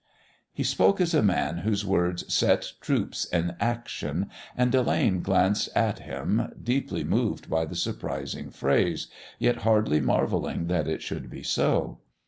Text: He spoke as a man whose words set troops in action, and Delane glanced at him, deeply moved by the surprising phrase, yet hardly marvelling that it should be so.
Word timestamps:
He 0.51 0.63
spoke 0.63 0.99
as 0.99 1.13
a 1.13 1.21
man 1.21 1.59
whose 1.59 1.85
words 1.85 2.33
set 2.33 2.71
troops 2.81 3.25
in 3.25 3.55
action, 3.59 4.31
and 4.57 4.71
Delane 4.71 5.21
glanced 5.21 5.69
at 5.75 5.99
him, 5.99 6.51
deeply 6.59 7.03
moved 7.03 7.51
by 7.51 7.65
the 7.65 7.75
surprising 7.75 8.49
phrase, 8.49 9.09
yet 9.37 9.57
hardly 9.57 9.99
marvelling 10.01 10.65
that 10.65 10.87
it 10.87 11.03
should 11.03 11.29
be 11.29 11.43
so. 11.43 11.99